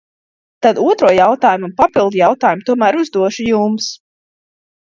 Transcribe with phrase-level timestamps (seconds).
[0.65, 3.93] Tad otro jautājumu un papildjautājumu tomēr uzdošu jums.